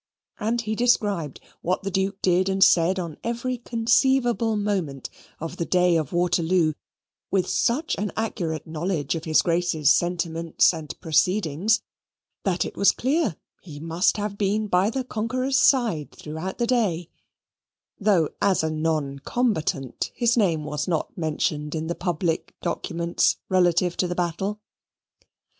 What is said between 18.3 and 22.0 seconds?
as a non combatant, his name was not mentioned in the